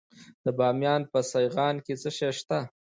د 0.45 0.47
بامیان 0.57 1.01
په 1.11 1.19
سیغان 1.31 1.75
کې 1.85 1.93
څه 2.01 2.09
شی 2.17 2.31
شته؟ 2.37 2.59